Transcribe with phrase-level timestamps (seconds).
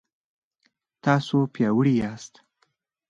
[1.03, 2.33] تاسو پیاوړي یاست